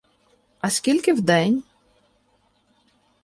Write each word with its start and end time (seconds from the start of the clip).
А 0.59 0.69
скільки 0.69 1.13
в 1.13 1.21
день? 1.21 1.63